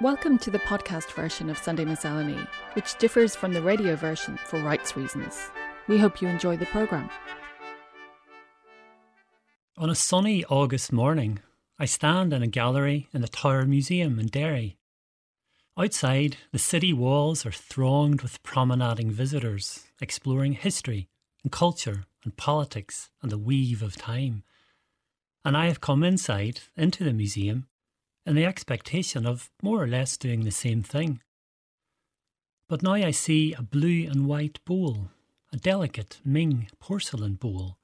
[0.00, 2.38] Welcome to the podcast version of Sunday Miscellany,
[2.74, 5.50] which differs from the radio version for rights reasons.
[5.88, 7.10] We hope you enjoy the programme.
[9.76, 11.40] On a sunny August morning,
[11.80, 14.78] I stand in a gallery in the Tower Museum in Derry.
[15.76, 21.08] Outside, the city walls are thronged with promenading visitors exploring history
[21.42, 24.44] and culture and politics and the weave of time.
[25.44, 27.66] And I have come inside into the museum
[28.28, 31.22] in the expectation of more or less doing the same thing.
[32.68, 35.08] But now I see a blue and white bowl,
[35.50, 37.78] a delicate Ming porcelain bowl,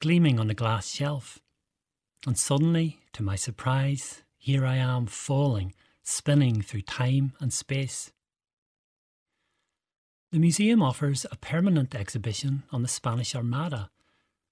[0.00, 1.38] gleaming on a glass shelf.
[2.26, 8.12] And suddenly, to my surprise, here I am falling, spinning through time and space.
[10.30, 13.88] The museum offers a permanent exhibition on the Spanish Armada,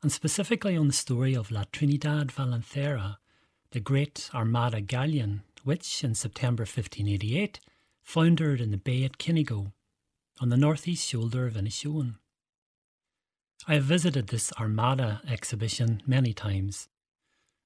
[0.02, 3.18] and specifically on the story of La Trinidad Valencera,
[3.74, 7.58] the great Armada galleon, which in September 1588
[8.04, 9.72] foundered in the bay at Kinnagoe,
[10.40, 12.14] on the northeast shoulder of Inishowen.
[13.66, 16.88] I have visited this Armada exhibition many times.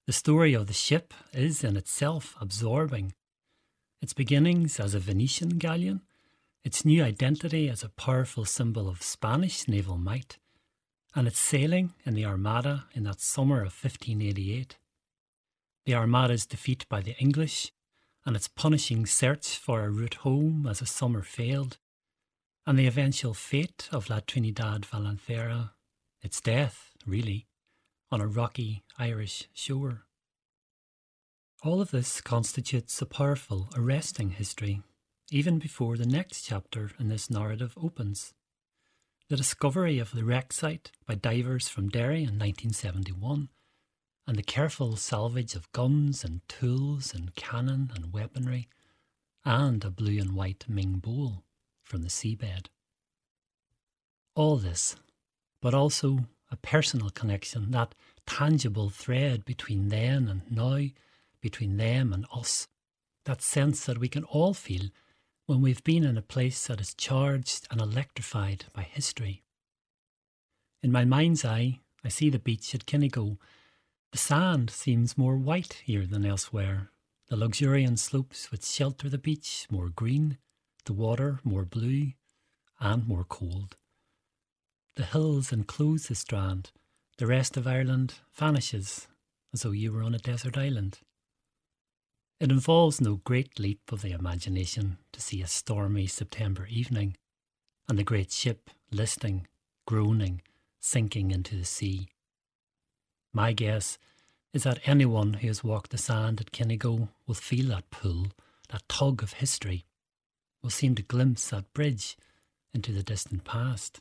[0.07, 3.13] The story of the ship is in itself absorbing.
[4.01, 6.01] Its beginnings as a Venetian galleon,
[6.65, 10.39] its new identity as a powerful symbol of Spanish naval might,
[11.15, 14.79] and its sailing in the Armada in that summer of 1588
[15.85, 17.73] the Armada's defeat by the English,
[18.25, 21.79] and its punishing search for a route home as the summer failed,
[22.67, 25.71] and the eventual fate of La Trinidad Valencera,
[26.21, 27.47] its death, really,
[28.11, 30.05] on a rocky Irish shore.
[31.63, 34.83] All of this constitutes a powerful, arresting history,
[35.31, 38.35] even before the next chapter in this narrative opens.
[39.29, 43.49] The discovery of the wreck site by divers from Derry in 1971
[44.29, 48.69] and the careful salvage of guns and tools and cannon and weaponry,
[49.43, 51.45] and a blue and white Ming bowl
[51.83, 52.67] from the seabed.
[54.35, 54.97] All this,
[55.63, 57.95] but also a personal connection, that
[58.27, 60.89] tangible thread between then and now,
[61.41, 62.69] between them and us,
[63.25, 64.91] that sense that we can all feel
[65.47, 69.43] when we've been in a place that is charged and electrified by history.
[70.83, 73.39] In my mind's eye, I see the beach at Kinnagoe
[74.13, 76.91] the sand seems more white here than elsewhere,
[77.29, 80.39] the luxuriant slopes which shelter the beach more green,
[80.87, 82.13] the water more blue
[82.81, 83.77] and more cold.
[84.97, 86.71] The hills enclose the strand,
[87.19, 89.09] the rest of Ireland vanishes
[89.53, 91.01] as though you were on a desert island.
[92.41, 97.17] It involves no great leap of the imagination to see a stormy September evening
[97.89, 99.47] and the great ship listing,
[99.87, 100.43] groaning,
[100.81, 102.09] sinking into the sea.
[103.33, 103.99] My guess
[104.53, 108.29] is that anyone who has walked the sand at Kinnagoe will feel that pull,
[108.71, 109.85] that tug of history,
[110.63, 112.17] will seem to glimpse that bridge
[112.73, 114.01] into the distant past.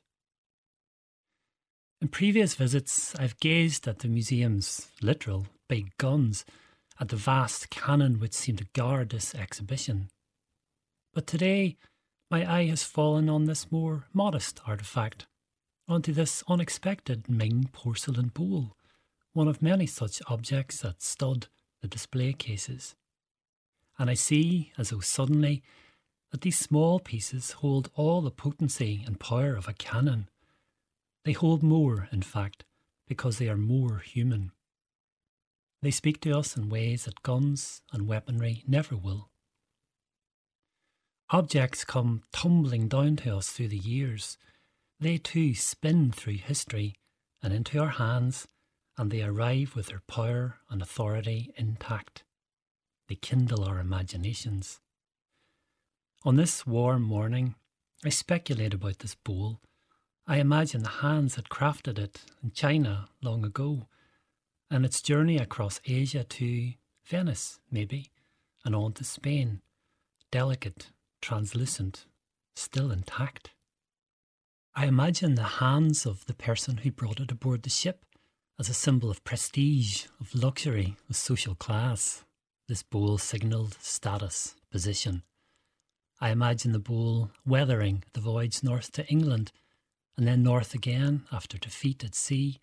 [2.01, 6.45] In previous visits, I've gazed at the museum's literal big guns,
[6.99, 10.09] at the vast cannon which seem to guard this exhibition.
[11.13, 11.75] But today,
[12.29, 15.25] my eye has fallen on this more modest artifact,
[15.87, 18.76] onto this unexpected Ming porcelain bowl
[19.37, 21.45] one of many such objects that stud
[21.83, 22.95] the display cases.
[23.99, 25.61] And I see, as though suddenly,
[26.31, 30.27] that these small pieces hold all the potency and power of a cannon.
[31.23, 32.65] They hold more, in fact,
[33.07, 34.53] because they are more human.
[35.83, 39.29] They speak to us in ways that guns and weaponry never will.
[41.29, 44.39] Objects come tumbling down to us through the years.
[44.99, 46.95] They too spin through history
[47.43, 48.47] and into our hands
[48.97, 52.23] and they arrive with their power and authority intact.
[53.07, 54.79] They kindle our imaginations.
[56.23, 57.55] On this warm morning,
[58.03, 59.61] I speculate about this bowl.
[60.25, 63.87] I imagine the hands that crafted it in China long ago,
[64.69, 66.73] and its journey across Asia to
[67.05, 68.11] Venice, maybe,
[68.65, 69.61] and on to Spain,
[70.31, 72.05] delicate, translucent,
[72.55, 73.51] still intact.
[74.75, 78.05] I imagine the hands of the person who brought it aboard the ship
[78.59, 82.23] as a symbol of prestige, of luxury, of social class.
[82.67, 85.23] This bowl signalled status, position.
[86.19, 89.51] I imagine the bowl weathering the voyage north to England,
[90.17, 92.59] and then north again after defeat at sea,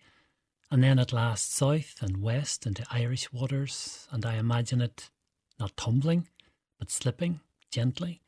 [0.69, 5.09] and then at last south and west into Irish waters, and I imagine it
[5.57, 6.27] not tumbling,
[6.77, 7.39] but slipping
[7.71, 8.21] gently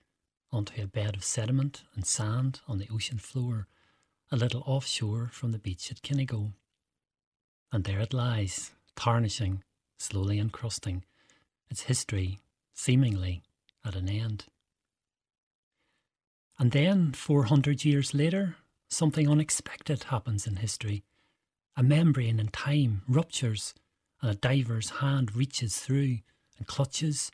[0.51, 3.67] onto a bed of sediment and sand on the ocean floor,
[4.31, 6.53] a little offshore from the beach at Kinnagoe.
[7.71, 9.63] And there it lies, tarnishing,
[9.97, 11.03] slowly encrusting,
[11.69, 12.39] its history,
[12.73, 13.41] seemingly,
[13.85, 14.45] at an end.
[16.59, 18.55] And then, 400 years later,
[18.89, 21.03] something unexpected happens in history.
[21.75, 23.75] A membrane in time ruptures,
[24.21, 26.19] and a diver's hand reaches through
[26.57, 27.31] and clutches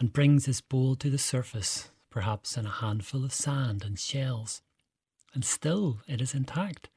[0.00, 4.62] and brings his bowl to the surface, perhaps in a handful of sand and shells.
[5.34, 6.88] And still it is intact.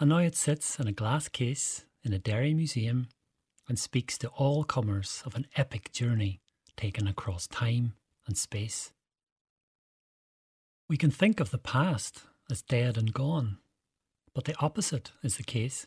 [0.00, 3.08] And now it sits in a glass case in a Derry museum
[3.68, 6.40] and speaks to all comers of an epic journey
[6.74, 7.92] taken across time
[8.26, 8.92] and space.
[10.88, 13.58] We can think of the past as dead and gone,
[14.34, 15.86] but the opposite is the case.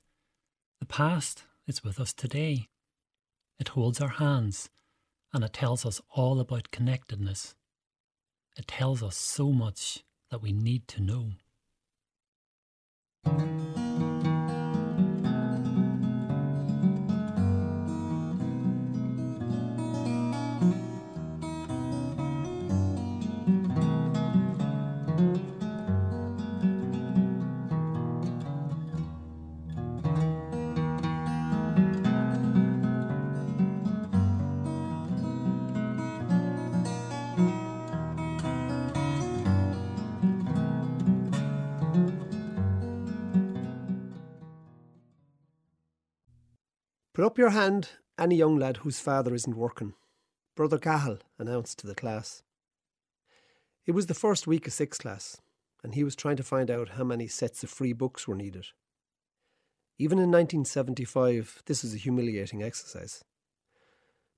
[0.80, 2.68] The past is with us today.
[3.60, 4.70] It holds our hands
[5.34, 7.56] and it tells us all about connectedness.
[8.56, 11.32] It tells us so much that we need to know.
[47.24, 49.94] Put up your hand, any young lad whose father isn't working.
[50.58, 52.44] Brother Cahill announced to the class.
[53.86, 55.38] It was the first week of sixth class,
[55.86, 58.66] and he was trying to find out how many sets of free books were needed.
[59.98, 63.24] Even in 1975, this was a humiliating exercise.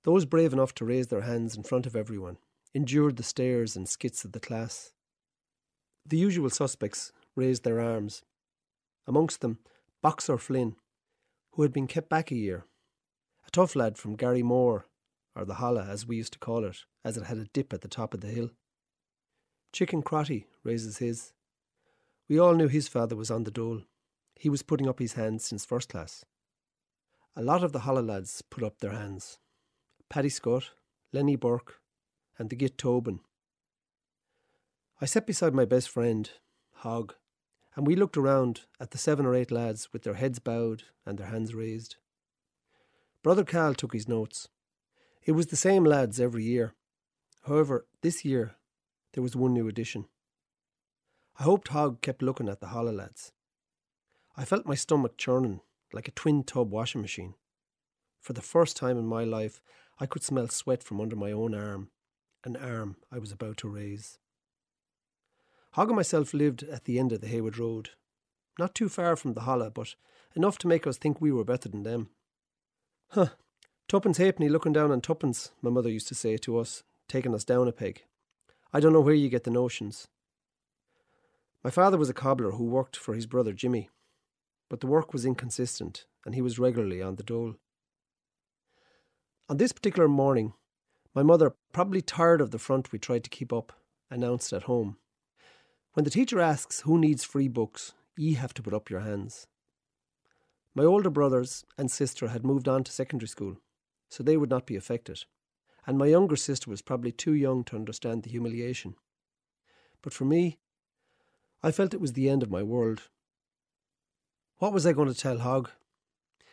[0.04, 2.38] Those brave enough to raise their hands in front of everyone
[2.76, 4.92] endured the stares and skits of the class.
[6.06, 8.22] The usual suspects raised their arms.
[9.08, 9.58] Amongst them,
[10.04, 10.76] Boxer Flynn,
[11.54, 12.68] who had been kept back a year.
[13.56, 14.84] Tough lad from Garrymore,
[15.34, 17.80] or the Holla as we used to call it, as it had a dip at
[17.80, 18.50] the top of the hill.
[19.72, 21.32] Chicken Crotty raises his.
[22.28, 23.84] We all knew his father was on the dole.
[24.36, 26.26] He was putting up his hands since first class.
[27.34, 29.40] A lot of the Holla lads put up their hands.
[30.10, 30.72] Paddy Scott,
[31.14, 31.80] Lenny Burke,
[32.38, 33.22] and the Git Tobin.
[35.00, 36.30] I sat beside my best friend,
[36.80, 37.14] Hogg,
[37.78, 41.18] and we looked around at the seven or eight lads with their heads bowed and
[41.18, 41.96] their hands raised.
[43.26, 44.50] Brother Cal took his notes.
[45.24, 46.76] It was the same lads every year.
[47.48, 48.54] However, this year
[49.14, 50.06] there was one new addition.
[51.40, 53.32] I hoped Hogg kept looking at the Holla lads.
[54.38, 55.62] I felt my stomach churning
[55.92, 57.34] like a twin tub washing machine.
[58.22, 59.60] For the first time in my life,
[60.00, 61.90] I could smell sweat from under my own arm,
[62.44, 64.20] an arm I was about to raise.
[65.72, 67.90] Hogg and myself lived at the end of the Haywood Road,
[68.60, 69.96] not too far from the Holla, but
[70.36, 72.10] enough to make us think we were better than them.
[73.16, 73.30] Huh,
[73.88, 77.46] tuppence halfpenny looking down on tuppence, my mother used to say to us, taking us
[77.46, 78.04] down a peg.
[78.74, 80.10] I don't know where you get the notions.
[81.64, 83.90] My father was a cobbler who worked for his brother Jimmy,
[84.68, 87.56] but the work was inconsistent and he was regularly on the dole.
[89.48, 90.52] On this particular morning,
[91.14, 93.72] my mother, probably tired of the front we tried to keep up,
[94.12, 94.98] announced at home
[95.94, 99.48] when the teacher asks who needs free books, ye have to put up your hands.
[100.76, 103.56] My older brothers and sister had moved on to secondary school,
[104.10, 105.24] so they would not be affected,
[105.88, 108.96] and my younger sister was probably too young to understand the humiliation.
[110.02, 110.60] But for me,
[111.64, 113.04] I felt it was the end of my world.
[114.58, 115.70] What was I going to tell Hogg?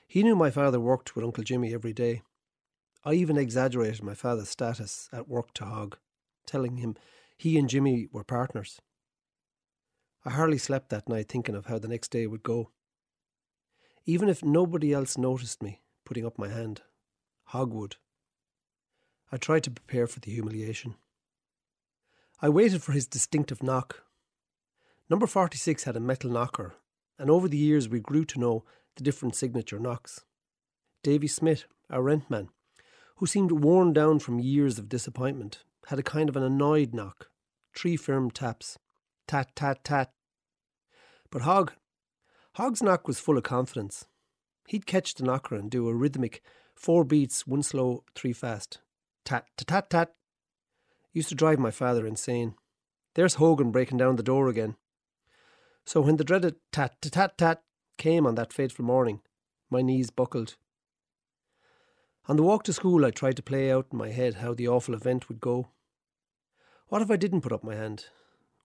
[0.07, 2.23] He knew my father worked with Uncle Jimmy every day.
[3.05, 5.99] I even exaggerated my father's status at work to Hogg,
[6.47, 6.97] telling him
[7.37, 8.81] he and Jimmy were partners.
[10.25, 12.71] I hardly slept that night thinking of how the next day would go.
[14.05, 16.83] Even if nobody else noticed me putting up my hand,
[17.45, 17.97] Hogg would.
[19.31, 20.97] I tried to prepare for the humiliation.
[22.41, 24.03] I waited for his distinctive knock.
[25.09, 26.75] Number 46 had a metal knocker,
[27.19, 28.65] and over the years we grew to know
[28.97, 30.25] the different signature knocks.
[31.03, 32.49] Davy Smith, our rentman,
[33.17, 37.29] who seemed worn down from years of disappointment, had a kind of an annoyed knock,
[37.75, 38.79] three firm taps,
[39.27, 40.13] tat, tat, tat.
[41.31, 41.73] But Hogg,
[42.57, 44.07] Hogg's knock was full of confidence.
[44.67, 46.43] He'd catch the knocker and do a rhythmic
[46.75, 48.79] four beats, one slow, three fast.
[49.25, 50.15] Tat, tat, tat, tat.
[51.13, 52.55] Used to drive my father insane.
[53.15, 54.77] There's Hogan breaking down the door again.
[55.87, 57.63] So when the dreaded tat, tat, tat, tat
[57.97, 59.21] came on that fateful morning,
[59.71, 60.57] my knees buckled.
[62.27, 64.69] On the walk to school, I tried to play out in my head how the
[64.69, 65.69] awful event would go.
[66.89, 68.07] What if I didn't put up my hand?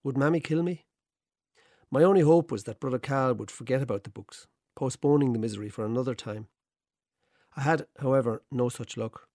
[0.04, 0.84] Would Mammy kill me?
[1.90, 5.70] My only hope was that Brother Cal would forget about the books, postponing the misery
[5.70, 6.48] for another time.
[7.56, 9.26] I had, however, no such luck.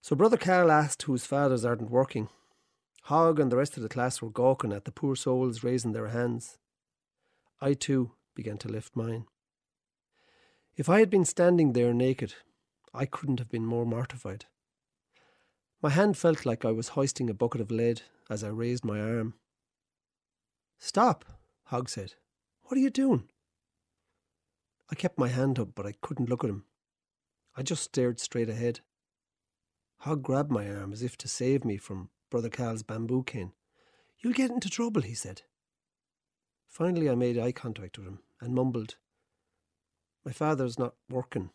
[0.00, 2.28] So Brother Carl asked whose fathers aren't working.
[3.04, 6.08] Hogg and the rest of the class were gawking at the poor souls raising their
[6.08, 6.58] hands.
[7.60, 9.26] I too began to lift mine.
[10.76, 12.34] If I had been standing there naked,
[12.92, 14.46] I couldn't have been more mortified.
[15.82, 19.00] My hand felt like I was hoisting a bucket of lead as I raised my
[19.00, 19.34] arm.
[20.78, 21.24] Stop,
[21.64, 22.14] Hogg said.
[22.64, 23.28] What are you doing?
[24.90, 26.64] I kept my hand up, but I couldn't look at him.
[27.56, 28.80] I just stared straight ahead.
[29.98, 33.52] Hogg grabbed my arm as if to save me from Brother Carl's bamboo cane.
[34.18, 35.42] You'll get into trouble, he said.
[36.68, 38.96] Finally, I made eye contact with him and mumbled,
[40.24, 41.50] My father's not working.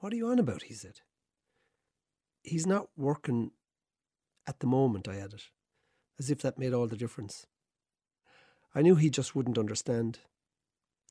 [0.00, 0.64] What are you on about?
[0.64, 1.00] he said.
[2.42, 3.52] He's not working
[4.46, 5.42] at the moment, I added,
[6.18, 7.46] as if that made all the difference.
[8.78, 10.20] I knew he just wouldn't understand.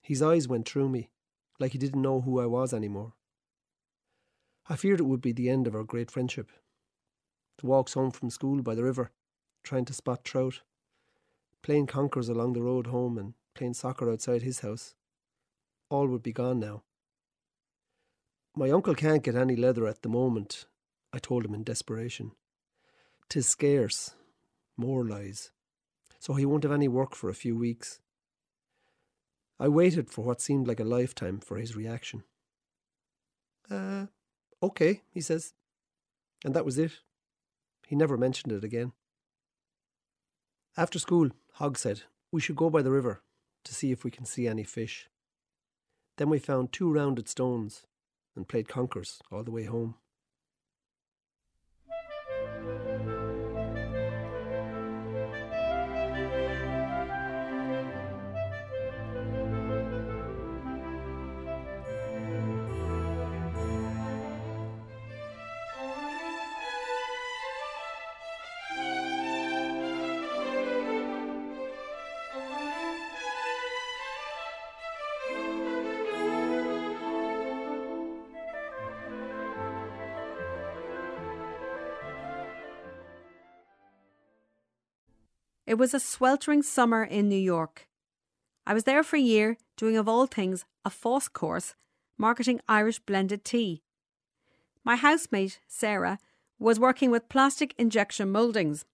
[0.02, 1.10] His eyes went through me,
[1.60, 3.12] like he didn't know who I was anymore.
[4.70, 6.50] I feared it would be the end of our great friendship.
[7.58, 9.12] The walks home from school by the river,
[9.64, 10.62] trying to spot trout,
[11.62, 14.96] playing conkers along the road home, and playing soccer outside his house.
[15.90, 16.84] All would be gone now.
[18.56, 20.68] My uncle can't get any leather at the moment,
[21.12, 22.32] I told him in desperation.
[23.28, 24.16] Tis scarce,
[24.78, 25.52] more lies,
[26.20, 28.00] so he won't have any work for a few weeks.
[29.60, 32.24] I waited for what seemed like a lifetime for his reaction.
[33.70, 34.08] Uh,
[34.62, 35.54] okay, he says.
[36.46, 36.92] And that was it.
[37.88, 38.92] He never mentioned it again.
[40.76, 43.24] After school, Hogg said, we should go by the river
[43.64, 45.10] to see if we can see any fish.
[46.18, 47.88] Then we found two rounded stones
[48.36, 49.96] and played conkers all the way home.
[85.78, 87.88] It was a sweltering summer in New York.
[88.66, 91.76] I was there for a year doing, of all things, a FÁS course,
[92.18, 93.84] marketing Irish blended tea.
[94.84, 96.18] My housemate, Sarah,
[96.58, 98.86] was working with plastic injection mouldings.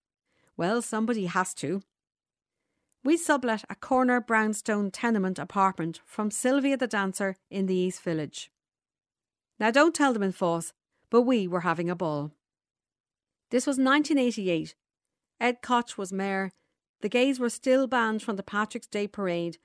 [0.58, 1.84] Well, somebody has to.
[3.02, 8.52] We sublet a corner brownstone tenement apartment from Sylvia the dancer in the East Village.
[9.58, 10.74] Now, don't tell them in FÁS,
[11.10, 12.32] but we were having a ball.
[13.52, 14.76] This was 1988.
[15.40, 16.52] Ed Koch was mayor,
[17.04, 19.58] the gays were still banned from the Patrick's Day parade.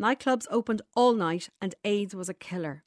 [0.00, 2.82] Nightclubs opened all night, and AIDS was a killer.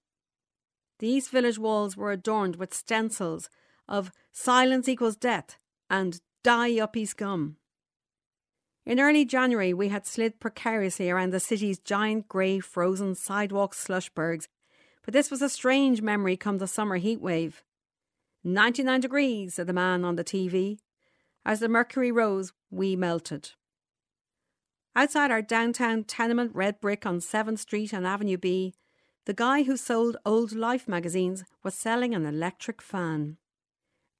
[1.00, 3.50] The East Village walls were adorned with stencils
[3.88, 5.58] of silence equals death
[5.90, 7.56] and die yuppie scum.
[8.86, 14.50] In early January, we had slid precariously around the city's giant grey frozen sidewalk slushbergs,
[15.06, 17.64] but this was a strange memory come the summer heat wave.
[18.44, 20.80] 99 degrees, said the man on the TV.
[21.46, 23.52] As the mercury rose, we melted.
[24.96, 28.76] Outside our downtown tenement red brick on 7th Street and Avenue B,
[29.26, 33.38] the guy who sold old Life magazines was selling an electric fan.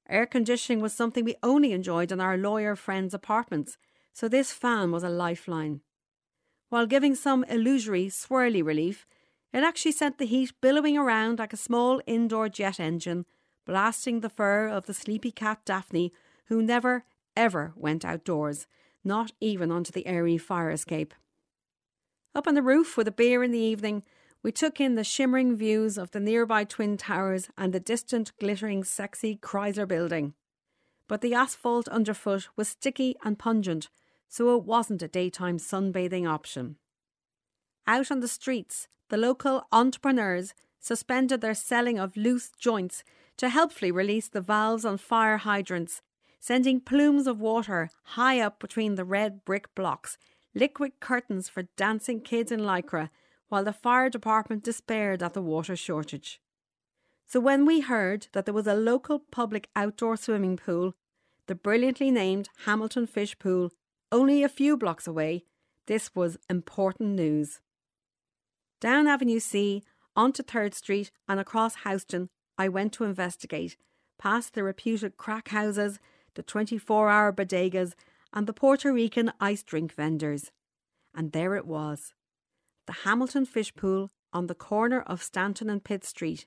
[0.08, 3.78] Air conditioning was something we only enjoyed in our lawyer friends' apartments,
[4.12, 5.80] so this fan was a lifeline.
[6.70, 9.06] While giving some illusory swirly relief,
[9.52, 13.26] it actually sent the heat billowing around like a small indoor jet engine,
[13.64, 16.12] blasting the fur of the sleepy cat Daphne,
[16.46, 17.04] who never,
[17.36, 18.66] ever went outdoors
[19.04, 21.14] not even onto the airy fire escape.
[22.34, 24.02] Up on the roof with a beer in the evening,
[24.42, 28.84] we took in the shimmering views of the nearby Twin Towers and the distant, glittering,
[28.84, 30.34] sexy Chrysler building.
[31.08, 33.88] But the asphalt underfoot was sticky and pungent,
[34.28, 36.76] so it wasn't a daytime sunbathing option.
[37.86, 43.04] Out on the streets, the local entrepreneurs suspended their selling of loose joints
[43.36, 46.02] to helpfully release the valves on fire hydrants
[46.44, 50.18] sending plumes of water high up between the red brick blocks,
[50.54, 53.08] liquid curtains for dancing kids in lycra,
[53.48, 56.42] while the fire department despaired at the water shortage.
[57.24, 60.92] So when we heard that there was a local public outdoor swimming pool,
[61.46, 63.70] the brilliantly named Hamilton Fish Pool,
[64.12, 65.44] only a few blocks away,
[65.86, 67.60] this was important news.
[68.82, 69.82] Down Avenue C,
[70.14, 73.78] onto 3rd Street, and across Houston, I went to investigate,
[74.18, 75.98] past the reputed crack houses,
[76.34, 77.94] the 24 hour bodegas,
[78.32, 80.50] and the Puerto Rican ice drink vendors.
[81.14, 82.12] And there it was
[82.86, 86.46] the Hamilton Fish Pool on the corner of Stanton and Pitt Street,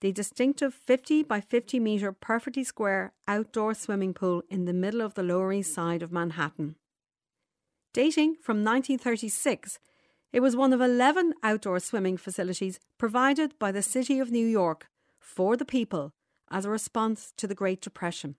[0.00, 5.14] the distinctive 50 by 50 metre perfectly square outdoor swimming pool in the middle of
[5.14, 6.76] the Lower East Side of Manhattan.
[7.92, 9.78] Dating from 1936,
[10.32, 14.88] it was one of 11 outdoor swimming facilities provided by the City of New York
[15.18, 16.12] for the people
[16.50, 18.36] as a response to the Great Depression.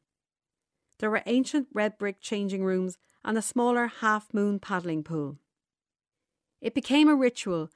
[1.00, 5.38] There were ancient red brick changing rooms and a smaller half moon paddling pool.
[6.62, 7.70] It became a ritual.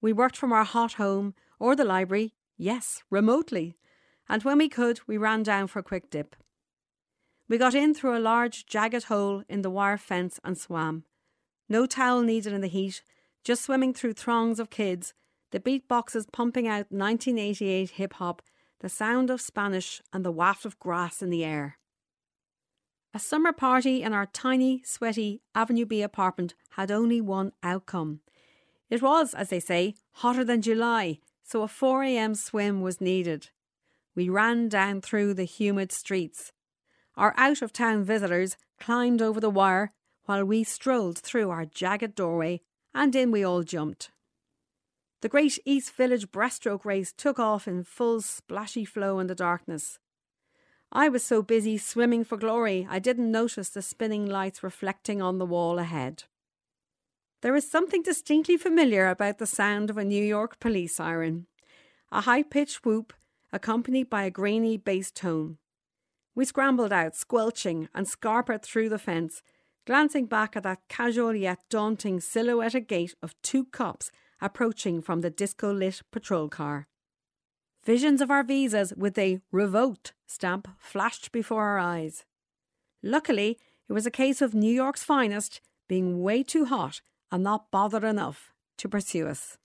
[0.00, 3.76] We worked from our hot home or the library, yes, remotely,
[4.28, 6.36] and when we could, we ran down for a quick dip.
[7.48, 11.04] We got in through a large, jagged hole in the wire fence and swam.
[11.68, 13.02] No towel needed in the heat,
[13.42, 15.14] just swimming through throngs of kids,
[15.50, 18.42] the beatboxes pumping out 1988 hip hop,
[18.80, 21.77] the sound of Spanish, and the waft of grass in the air.
[23.18, 28.20] A summer party in our tiny, sweaty Avenue B apartment had only one outcome.
[28.90, 33.50] It was, as they say, hotter than July, so a 4am swim was needed.
[34.14, 36.52] We ran down through the humid streets.
[37.16, 39.92] Our out of town visitors climbed over the wire
[40.26, 42.60] while we strolled through our jagged doorway,
[42.94, 44.12] and in we all jumped.
[45.22, 49.98] The great East Village breaststroke race took off in full splashy flow in the darkness.
[50.90, 55.38] I was so busy swimming for glory I didn't notice the spinning lights reflecting on
[55.38, 56.24] the wall ahead.
[57.42, 61.46] There is something distinctly familiar about the sound of a New York police siren,
[62.10, 63.12] a high pitched whoop
[63.52, 65.58] accompanied by a grainy bass tone.
[66.34, 69.42] We scrambled out, squelching, and scarpered through the fence,
[69.86, 75.30] glancing back at that casual yet daunting silhouetted gait of two cops approaching from the
[75.30, 76.88] disco lit patrol car.
[77.84, 82.24] Visions of our visas with a revoked stamp flashed before our eyes.
[83.02, 83.58] Luckily,
[83.88, 87.00] it was a case of New York's finest being way too hot
[87.32, 89.56] and not bothered enough to pursue us.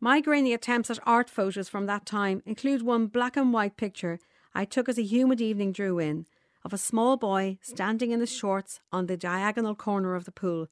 [0.00, 4.18] My grainy attempts at art photos from that time include one black and white picture
[4.54, 6.26] I took as a humid evening drew in
[6.64, 10.68] of a small boy standing in his shorts on the diagonal corner of the pool,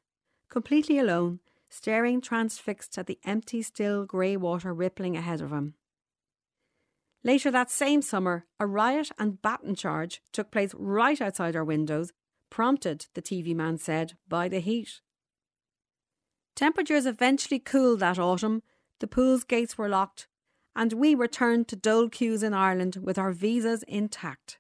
[0.49, 5.75] completely alone, staring transfixed at the empty, still grey water rippling ahead of him.
[7.23, 12.13] Later that same summer, a riot and baton charge took place right outside our windows,
[12.49, 15.01] prompted, the TV man said, by the heat.
[16.57, 18.63] Temperatures eventually cooled that autumn,
[19.01, 20.29] the pool's gates were locked,
[20.75, 24.59] and we returned to Dole Queues in Ireland with our visas intact.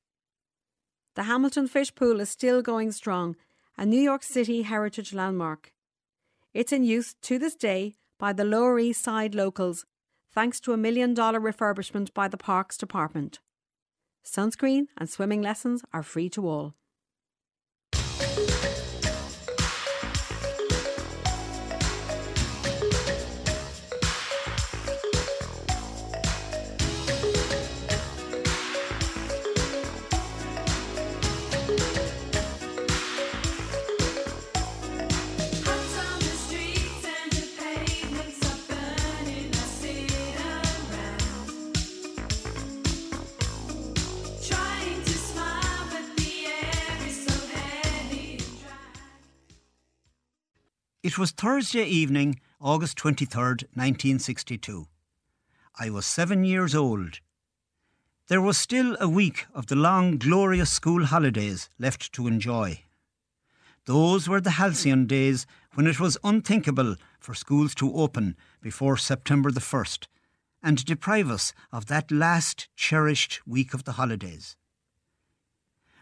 [1.14, 3.36] The Hamilton Fish Pool is still going strong,
[3.76, 5.72] a New York City heritage landmark.
[6.52, 9.86] It's in use to this day by the Lower East Side locals
[10.32, 13.40] thanks to a million dollar refurbishment by the Parks Department.
[14.24, 16.74] Sunscreen and swimming lessons are free to all.
[51.10, 54.86] It was Thursday evening, August 23rd, 1962.
[55.76, 57.18] I was seven years old.
[58.28, 62.84] There was still a week of the long, glorious school holidays left to enjoy.
[63.86, 69.50] Those were the halcyon days when it was unthinkable for schools to open before September
[69.50, 70.06] the 1st
[70.62, 74.56] and deprive us of that last cherished week of the holidays.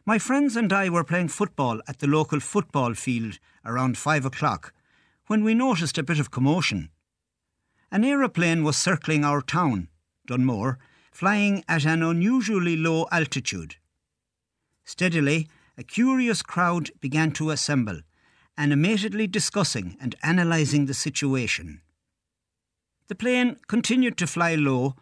[0.05, 4.75] My friends and I were playing football at the local football field around five o'clock
[5.29, 6.91] when we noticed a bit of commotion.
[7.91, 9.89] An aeroplane was circling our town,
[10.27, 10.79] Dunmore,
[11.13, 13.77] flying at an unusually low altitude.
[14.85, 18.01] Steadily, a curious crowd began to assemble,
[18.57, 21.81] animatedly discussing and analysing the situation.
[23.09, 24.97] The plane continued to fly low,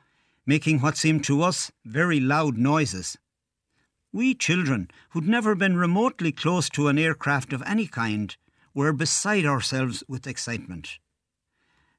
[0.45, 3.17] making what seemed to us very loud noises.
[4.12, 8.37] We children, who'd never been remotely close to an aircraft of any kind,
[8.77, 10.99] were beside ourselves with excitement.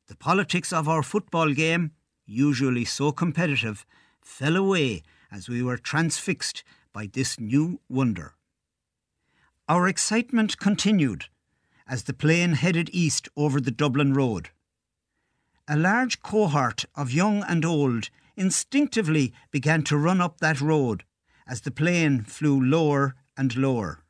[0.06, 1.92] The politics of our football game,
[2.28, 3.84] usually so competitive,
[4.22, 6.64] fell away as we were transfixed
[6.94, 8.36] by this new wonder.
[9.68, 11.26] Our excitement continued
[11.88, 14.50] as the plane headed east over the Dublin Road.
[15.68, 21.04] A large cohort of young and old instinctively began to run up that road
[21.48, 24.04] as the plane flew lower and lower.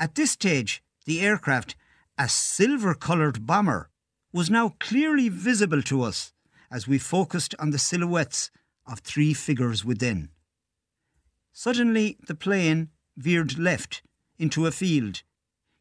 [0.00, 1.74] At this stage, the aircraft,
[2.18, 3.90] a silver coloured bomber,
[4.32, 6.32] was now clearly visible to us
[6.70, 8.50] as we focused on the silhouettes
[8.86, 10.30] of three figures within.
[11.52, 14.02] Suddenly the plane veered left
[14.38, 15.22] into a field,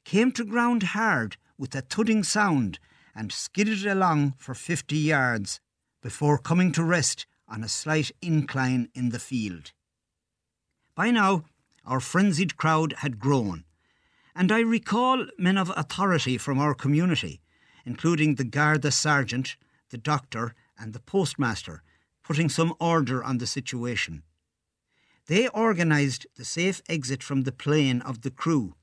[0.04, 2.80] came to ground hard with a thudding sound,
[3.16, 5.60] and skidded along for fifty yards
[6.02, 9.72] before coming to rest on a slight incline in the field.
[10.96, 11.46] By now,
[11.86, 13.66] our frenzied crowd had grown,
[14.36, 17.42] and I recall men of authority from our community,
[17.86, 19.58] including the Garda sergeant,
[19.90, 21.84] the doctor, and the postmaster,
[22.24, 24.24] putting some order on the situation.
[25.28, 28.76] They organised the safe exit from the plane of the crew.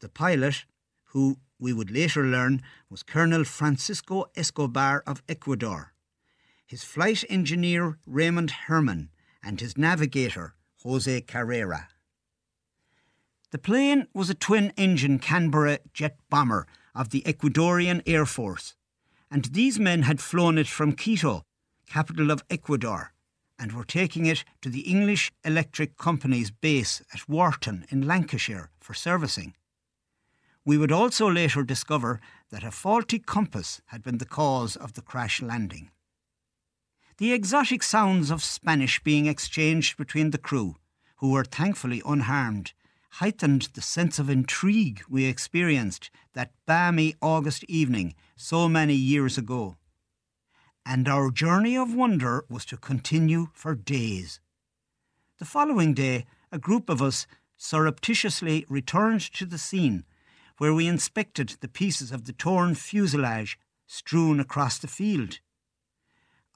[0.00, 0.64] The pilot,
[1.12, 5.92] who we would later learn was Colonel Francisco Escobar of Ecuador,
[6.66, 9.10] his flight engineer Raymond Herman,
[9.42, 11.88] and his navigator Jose Carrera.
[13.50, 18.74] The plane was a twin engine Canberra jet bomber of the Ecuadorian Air Force,
[19.30, 21.44] and these men had flown it from Quito,
[21.86, 23.14] capital of Ecuador,
[23.58, 28.92] and were taking it to the English Electric Company's base at Warton in Lancashire for
[28.92, 29.54] servicing.
[30.66, 35.00] We would also later discover that a faulty compass had been the cause of the
[35.00, 35.90] crash landing.
[37.16, 40.76] The exotic sounds of Spanish being exchanged between the crew,
[41.16, 42.74] who were thankfully unharmed,
[43.12, 49.76] heightened the sense of intrigue we experienced that balmy August evening so many years ago.
[50.84, 54.40] And our journey of wonder was to continue for days.
[55.38, 60.04] The following day, a group of us surreptitiously returned to the scene
[60.58, 65.38] where we inspected the pieces of the torn fuselage strewn across the field.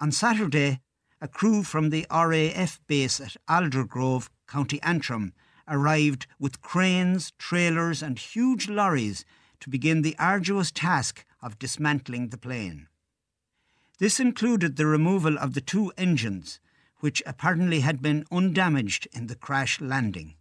[0.00, 0.80] On Saturday,
[1.20, 5.32] a crew from the RAF base at Aldergrove, County Antrim,
[5.68, 9.24] arrived with cranes, trailers, and huge lorries
[9.60, 12.88] to begin the arduous task of dismantling the plane.
[13.98, 16.58] This included the removal of the two engines,
[17.00, 20.34] which apparently had been undamaged in the crash landing.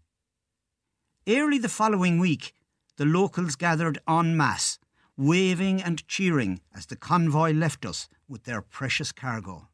[1.27, 2.53] Early the following week,
[2.97, 4.79] the locals gathered en masse,
[5.17, 9.67] waving and cheering as the convoy left us with their precious cargo.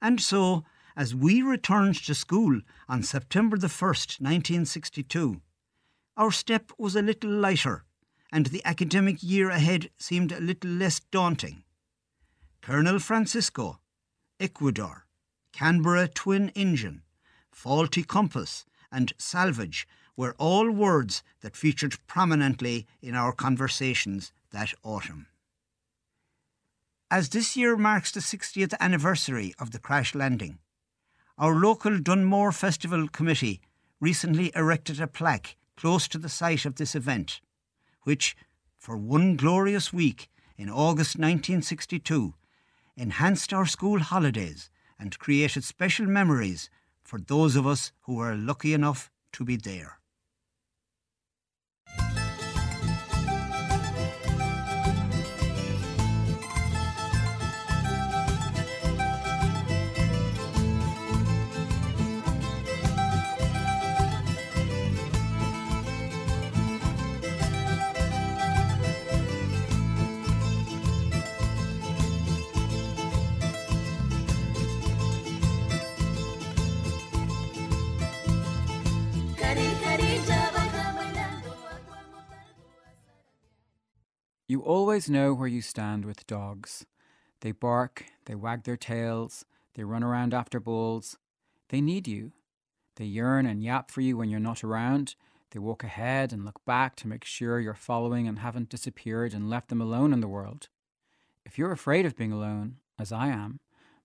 [0.00, 0.64] And so,
[1.00, 5.40] as we returned to school on September the 1st, 1962,
[6.18, 7.84] our step was a little lighter
[8.30, 11.64] and the academic year ahead seemed a little less daunting.
[12.60, 13.80] Colonel Francisco,
[14.38, 15.06] Ecuador,
[15.54, 17.00] Canberra twin engine,
[17.50, 25.28] faulty compass, and salvage were all words that featured prominently in our conversations that autumn.
[27.10, 30.58] As this year marks the 60th anniversary of the crash landing,
[31.40, 33.62] our local Dunmore Festival Committee
[33.98, 37.40] recently erected a plaque close to the site of this event,
[38.02, 38.36] which,
[38.76, 42.34] for one glorious week in August 1962,
[42.94, 46.68] enhanced our school holidays and created special memories
[47.02, 49.99] for those of us who were lucky enough to be there.
[84.50, 86.84] You always know where you stand with dogs.
[87.40, 91.16] They bark, they wag their tails, they run around after balls.
[91.68, 92.32] They need you.
[92.96, 95.14] They yearn and yap for you when you're not around.
[95.52, 99.48] They walk ahead and look back to make sure you're following and haven't disappeared and
[99.48, 100.66] left them alone in the world.
[101.46, 103.60] If you're afraid of being alone, as I am,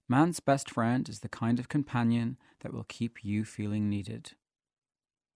[0.07, 4.33] man's best friend is the kind of companion that will keep you feeling needed.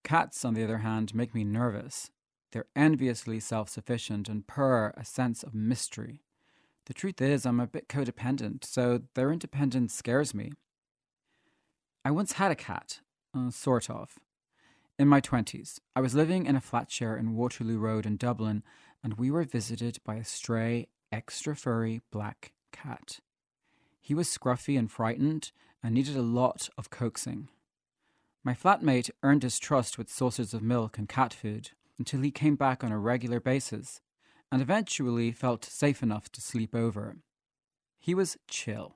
[0.03, 2.11] Cats, on the other hand, make me nervous
[2.51, 6.23] they're enviously self sufficient and purr a sense of mystery.
[6.85, 10.53] The truth is, I'm a bit codependent, so their independence scares me.
[12.03, 13.01] I once had a cat,
[13.35, 14.17] uh, sort of.
[14.97, 18.63] In my 20s, I was living in a flat share in Waterloo Road in Dublin,
[19.03, 23.19] and we were visited by a stray, extra furry black cat.
[24.01, 25.51] He was scruffy and frightened
[25.83, 27.49] and needed a lot of coaxing.
[28.43, 32.55] My flatmate earned his trust with saucers of milk and cat food, until he came
[32.55, 34.01] back on a regular basis
[34.51, 37.17] and eventually felt safe enough to sleep over.
[37.99, 38.95] He was chill.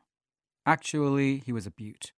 [0.66, 2.14] Actually, he was a beaut.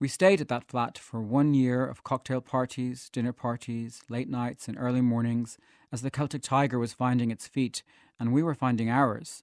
[0.00, 4.68] We stayed at that flat for one year of cocktail parties, dinner parties, late nights,
[4.68, 5.58] and early mornings
[5.92, 7.82] as the Celtic Tiger was finding its feet
[8.18, 9.42] and we were finding ours.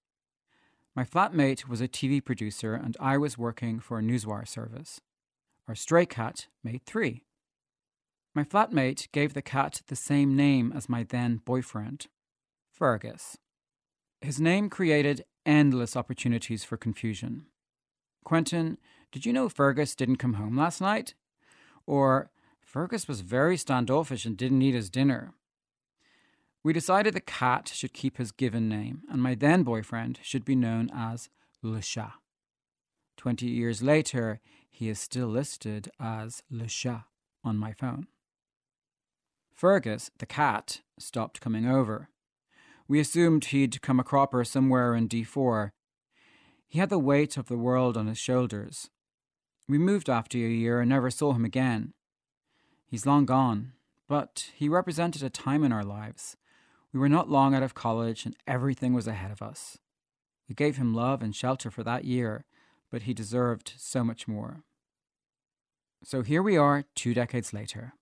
[0.95, 5.01] My flatmate was a TV producer, and I was working for a newswire service.
[5.67, 7.23] Our stray cat made three.
[8.35, 12.07] My flatmate gave the cat the same name as my then boyfriend,
[12.71, 13.37] Fergus.
[14.21, 17.45] His name created endless opportunities for confusion.
[18.23, 18.79] Quentin,
[19.11, 21.13] did you know Fergus didn't come home last night?
[21.85, 25.33] Or, Fergus was very standoffish and didn't eat his dinner.
[26.63, 30.55] We decided the cat should keep his given name, and my then boyfriend should be
[30.55, 31.29] known as
[31.61, 32.13] Le Chat.
[33.15, 34.39] Twenty years later,
[34.71, 37.03] he is still listed as Le Chat
[37.43, 38.07] on my phone.
[39.53, 42.09] Fergus, the cat, stopped coming over.
[42.87, 45.71] We assumed he'd come a cropper somewhere in D4.
[46.67, 48.89] He had the weight of the world on his shoulders.
[49.67, 51.93] We moved after a year and never saw him again.
[52.85, 53.73] He's long gone,
[54.07, 56.35] but he represented a time in our lives
[56.93, 59.79] we were not long out of college, and everything was ahead of us.
[60.47, 62.45] We gave him love and shelter for that year,
[62.91, 64.61] but he deserved so much more.
[66.03, 67.93] So here we are, two decades later.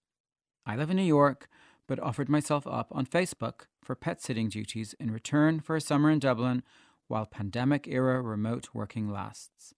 [0.71, 1.49] I live in New York,
[1.85, 6.09] but offered myself up on Facebook for pet sitting duties in return for a summer
[6.09, 6.63] in Dublin
[7.09, 9.73] while pandemic era remote working lasts.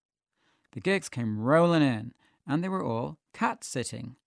[0.73, 2.13] The gigs came rolling in,
[2.45, 4.17] and they were all cat sitting.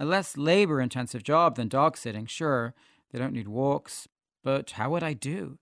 [0.00, 2.74] A less labour intensive job than dog sitting, sure.
[3.12, 4.08] They don't need walks,
[4.42, 5.58] but how would I do?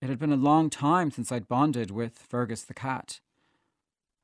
[0.00, 3.20] It had been a long time since I'd bonded with Fergus the cat.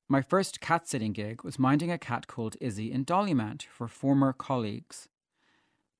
[0.09, 4.33] My first cat sitting gig was minding a cat called Izzy in Dollymount for former
[4.33, 5.09] colleagues.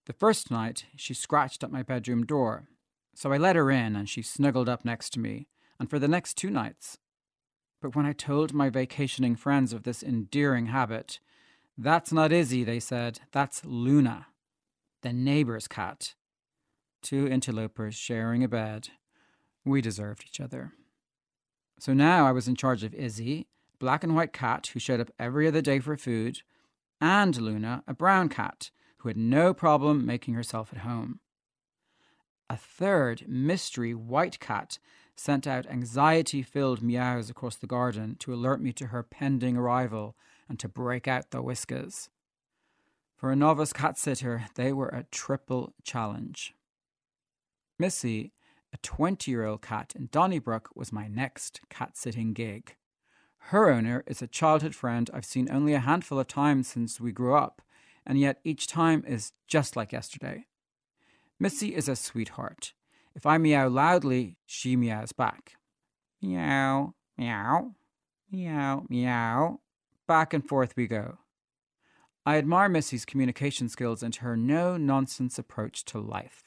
[0.09, 2.67] The first night, she scratched at my bedroom door,
[3.15, 6.09] so I let her in and she snuggled up next to me, and for the
[6.09, 6.99] next two nights.
[7.83, 11.21] But when I told my vacationing friends of this endearing habit,
[11.77, 14.29] that's not Izzy, they said, that's Luna,
[15.03, 16.15] the neighbor's cat
[17.03, 18.89] two interlopers sharing a bed.
[19.65, 20.73] We deserved each other.
[21.79, 23.47] So now I was in charge of Izzy,
[23.79, 26.41] black and white cat who showed up every other day for food,
[27.01, 31.21] and Luna, a brown cat who had no problem making herself at home.
[32.51, 34.79] A third mystery white cat
[35.15, 40.17] sent out anxiety filled meows across the garden to alert me to her pending arrival
[40.49, 42.09] and to break out the whiskers.
[43.17, 46.55] For a novice cat sitter, they were a triple challenge.
[47.79, 48.33] Missy,
[48.73, 52.77] a 20 year old cat in Donnybrook, was my next cat sitting gig.
[53.39, 57.13] Her owner is a childhood friend I've seen only a handful of times since we
[57.13, 57.63] grew up,
[58.09, 60.47] and yet each time is just like yesterday.
[61.39, 62.73] Missy is a sweetheart.
[63.15, 65.53] If I meow loudly, she meows back.
[66.23, 67.75] Meow, meow,
[68.33, 69.61] meow, meow.
[70.07, 71.19] Back and forth we go.
[72.25, 76.45] I admire Missy's communication skills and her no nonsense approach to life.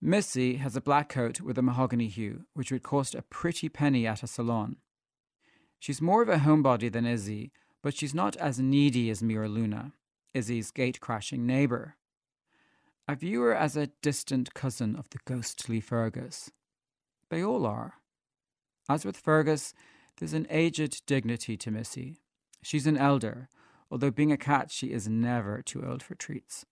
[0.00, 4.06] Missy has a black coat with a mahogany hue, which would cost a pretty penny
[4.06, 4.76] at a salon.
[5.78, 9.48] She's more of a homebody than Izzy, but she's not as needy as me or
[9.48, 9.92] Luna,
[10.34, 11.96] Izzy's gate crashing neighbour.
[13.06, 16.50] I view her as a distant cousin of the ghostly Fergus.
[17.30, 17.94] They all are.
[18.88, 19.74] As with Fergus,
[20.18, 22.16] there's an aged dignity to Missy.
[22.62, 23.48] She's an elder,
[23.90, 26.66] although being a cat, she is never too old for treats.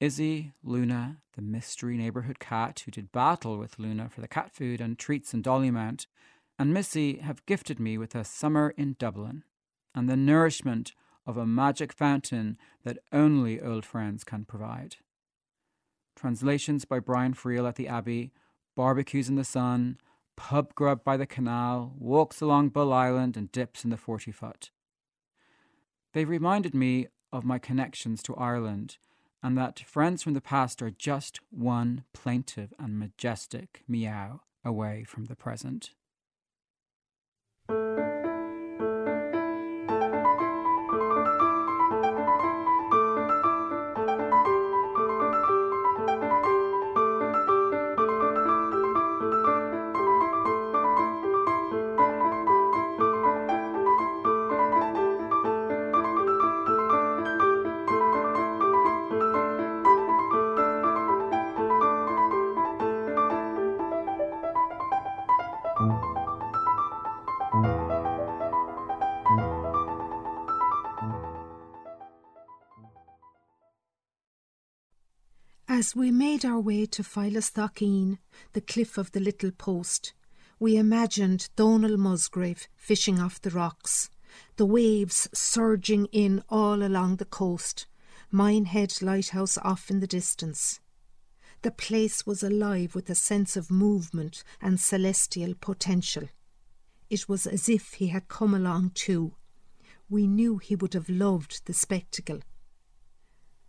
[0.00, 4.80] Izzy, Luna, the mystery neighbourhood cat who did battle with Luna for the cat food
[4.80, 6.06] and treats in Dollymount,
[6.58, 9.44] and Missy have gifted me with a summer in Dublin
[9.94, 10.92] and the nourishment
[11.26, 14.96] of a magic fountain that only old friends can provide.
[16.16, 18.32] Translations by Brian Friel at the Abbey,
[18.76, 19.98] barbecues in the sun,
[20.36, 24.70] pub grub by the canal, walks along Bull Island, and dips in the 40 foot.
[26.12, 28.98] They reminded me of my connections to Ireland
[29.42, 35.24] and that friends from the past are just one plaintive and majestic meow away from
[35.24, 35.90] the present.
[75.82, 78.20] As we made our way to Philistocene,
[78.52, 80.12] the cliff of the Little Post,
[80.60, 84.08] we imagined Donal Musgrave fishing off the rocks,
[84.58, 87.88] the waves surging in all along the coast,
[88.30, 90.78] Minehead Lighthouse off in the distance.
[91.62, 96.28] The place was alive with a sense of movement and celestial potential.
[97.10, 99.34] It was as if he had come along too.
[100.08, 102.38] We knew he would have loved the spectacle.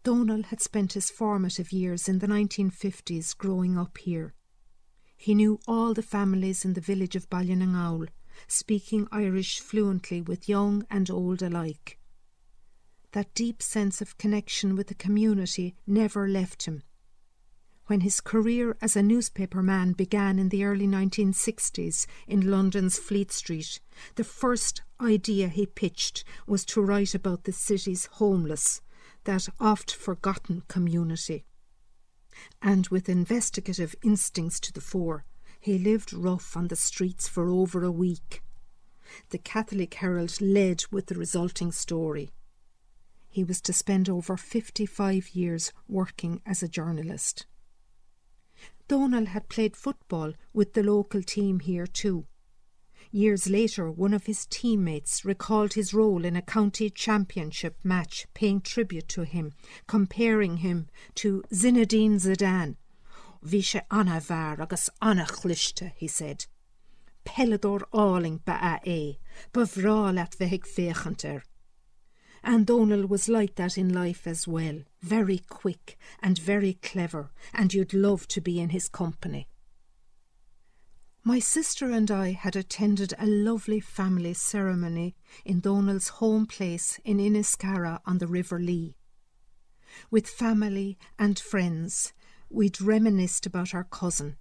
[0.03, 4.33] Donal had spent his formative years in the 1950s growing up here.
[5.15, 8.09] He knew all the families in the village of Ballinagoul,
[8.47, 11.99] speaking Irish fluently with young and old alike.
[13.13, 16.83] That deep sense of connection with the community never left him.
[17.85, 23.79] When his career as a newspaperman began in the early 1960s in London's Fleet Street,
[24.15, 28.81] the first idea he pitched was to write about the city's homeless,
[29.25, 31.45] that oft forgotten community.
[32.61, 35.25] And with investigative instincts to the fore,
[35.59, 38.41] he lived rough on the streets for over a week.
[39.29, 42.31] The Catholic Herald led with the resulting story.
[43.29, 47.45] He was to spend over 55 years working as a journalist.
[48.87, 52.25] Donal had played football with the local team here too.
[53.15, 58.59] Years later, one of his teammates recalled his role in a county championship match, paying
[58.59, 59.53] tribute to him,
[59.85, 62.75] comparing him to Zinedine Zidane.
[63.91, 66.47] Anna bhar agus anna chlichte, he said.
[67.23, 69.17] Pelador áling ba a é,
[69.53, 71.43] bhrá leat bheith féchanter.
[72.43, 77.75] And Donal was like that in life as well, very quick and very clever, and
[77.75, 79.47] you'd love to be in his company.
[81.25, 87.17] My sister and I had attended a lovely family ceremony in Donal's home place in
[87.17, 88.97] Inniscarra on the River Lee.
[90.11, 92.11] With family and friends,
[92.49, 94.35] we'd reminisced about our cousin.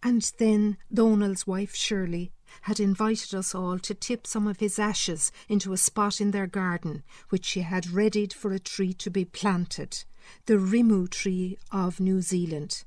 [0.00, 2.30] And then Donal's wife Shirley
[2.62, 6.46] had invited us all to tip some of his ashes into a spot in their
[6.46, 10.04] garden which she had readied for a tree to be planted,
[10.44, 12.84] the Rimu tree of New Zealand,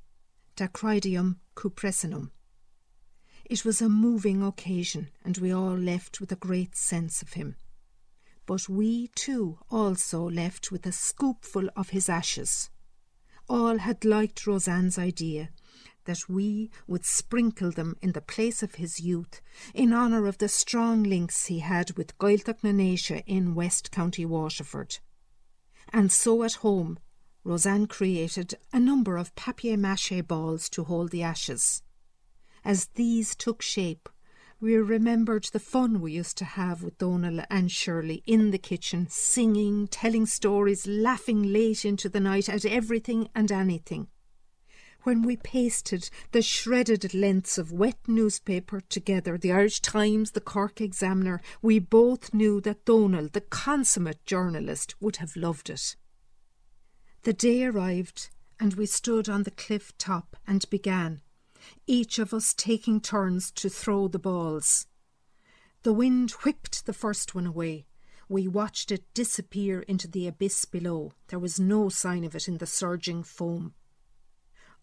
[0.56, 2.32] Dacrydium cupressinum.
[3.50, 7.56] It was a moving occasion, and we all left with a great sense of him.
[8.46, 12.70] But we too also left with a scoopful of his ashes.
[13.50, 15.50] All had liked Roseanne's idea
[16.06, 19.42] that we would sprinkle them in the place of his youth
[19.74, 25.00] in honour of the strong links he had with Gaeltacht na in West County Waterford.
[25.92, 27.00] And so at home,
[27.44, 31.82] Roseanne created a number of papier-mâché balls to hold the ashes.
[32.64, 34.10] As these took shape,
[34.62, 39.08] we remembered the fun we used to have with Donal and Shirley in the kitchen,
[39.10, 44.10] singing, telling stories, laughing late into the night at everything and anything.
[45.04, 50.82] When we pasted the shredded lengths of wet newspaper together, the Irish Times, the Cork
[50.82, 55.96] Examiner, we both knew that Donal, the consummate journalist, would have loved it.
[57.24, 61.22] The day arrived, and we stood on the cliff top and began
[61.88, 64.88] each of us taking turns to throw the balls.
[65.84, 67.86] The wind whipped the first one away.
[68.28, 71.14] We watched it disappear into the abyss below.
[71.30, 73.74] There was no sign of it in the surging foam.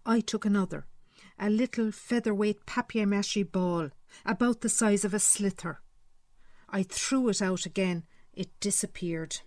[0.05, 0.87] I took another,
[1.39, 3.91] a little featherweight papier-mâché ball,
[4.25, 5.77] about the size of a sliotar.
[6.69, 8.05] I threw it out again.
[8.33, 9.41] It disappeared.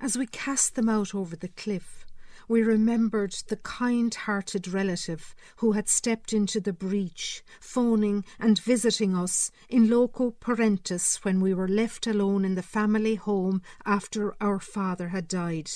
[0.00, 2.06] As we cast them out over the cliff,
[2.48, 9.16] we remembered the kind hearted relative who had stepped into the breach, phoning and visiting
[9.16, 14.58] us in loco parentis when we were left alone in the family home after our
[14.58, 15.70] father had died.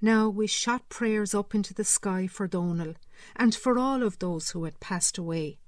[0.00, 2.94] Now we shot prayers up into the sky for Donal
[3.34, 5.58] and for all of those who had passed away.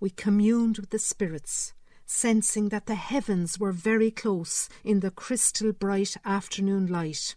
[0.00, 1.74] We communed with the spirits,
[2.06, 7.36] sensing that the heavens were very close in the crystal bright afternoon light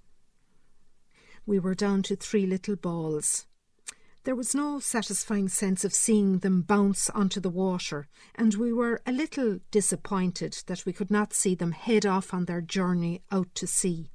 [1.49, 3.47] we were down to three little balls.
[4.23, 9.01] There was no satisfying sense of seeing them bounce onto the water, and we were
[9.07, 13.47] a little disappointed that we could not see them head off on their journey out
[13.55, 14.11] to sea.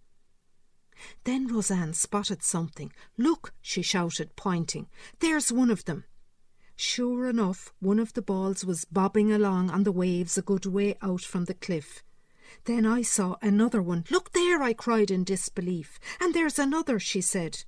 [1.25, 2.93] Then Roseanne spotted something.
[3.19, 4.87] Look, she shouted, pointing.
[5.19, 6.05] There's one of them.
[6.77, 10.97] Sure enough, one of the balls was bobbing along on the waves a good way
[11.03, 12.05] out from the cliff.
[12.65, 14.05] Then I saw another one.
[14.11, 15.99] Look there, I cried in disbelief.
[16.21, 17.65] And there's another, she said.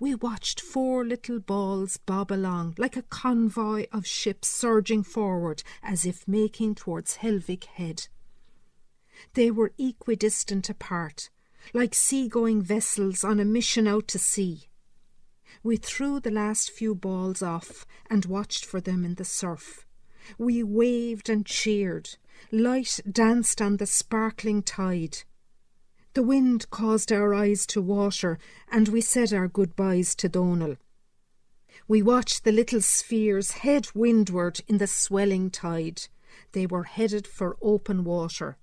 [0.00, 6.06] We watched four little balls bob along like a convoy of ships surging forward as
[6.06, 8.08] if making towards Helvick Head.
[9.34, 11.28] They were equidistant apart,
[11.74, 14.70] like sea-going vessels on a mission out to sea.
[15.62, 19.86] We threw the last few balls off and watched for them in the surf.
[20.38, 22.16] We waved and cheered,
[22.52, 25.18] Light danced on the sparkling tide.
[26.14, 28.38] The wind caused our eyes to water,
[28.70, 30.76] and we said our goodbyes to Donal.
[31.86, 36.08] We watched the little spheres head windward in the swelling tide.
[36.52, 38.58] They were headed for open water.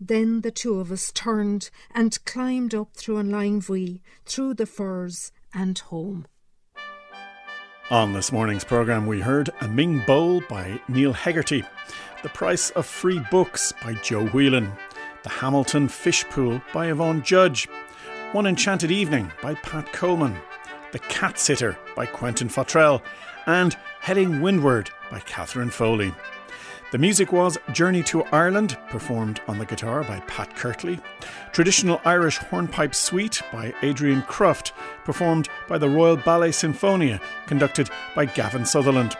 [0.00, 5.32] Then the two of us turned and climbed up through an Leinvui, through the firs,
[5.52, 6.26] and home.
[7.90, 11.64] On this morning's programme, we heard A Ming Bowl by Neil Hegarty,
[12.22, 14.70] The Price of Free Books by Joe Whelan,
[15.22, 17.66] The Hamilton Fish Pool by Yvonne Judge,
[18.32, 20.36] One Enchanted Evening by Pat Coleman,
[20.92, 23.00] The Cat Sitter by Quentin Fottrell,
[23.46, 26.12] and Heading Windward by Catherine Foley.
[26.90, 30.98] The music was Journey to Ireland, performed on the guitar by Pat Kirtley,
[31.52, 34.72] Traditional Irish Hornpipe Suite by Adrian Cruft,
[35.04, 39.18] performed by the Royal Ballet Sinfonia, conducted by Gavin Sutherland,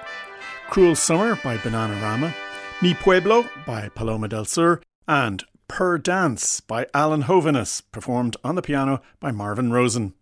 [0.71, 2.33] Cruel Summer by Bananarama,
[2.81, 8.63] Mi Pueblo by Paloma del Sur, and Per Dance by Alan Hovhaness, performed on the
[8.63, 10.15] piano by Marvin Rosen.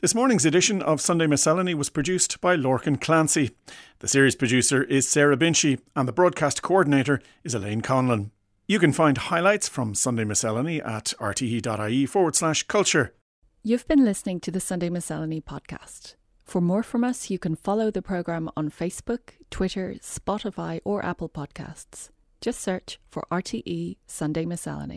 [0.00, 3.50] This morning's edition of Sunday Miscellany was produced by Lorcan Clancy.
[3.98, 8.30] The series producer is Sarah Binchy, and the broadcast coordinator is Elaine Conlon.
[8.66, 13.14] You can find highlights from Sunday Miscellany at rte.ie forward slash culture.
[13.62, 16.14] You've been listening to the Sunday Miscellany podcast.
[16.44, 21.28] For more from us, you can follow the programme on Facebook, Twitter, Spotify, or Apple
[21.28, 22.10] Podcasts.
[22.40, 24.96] Just search for RTE Sunday Miscellany.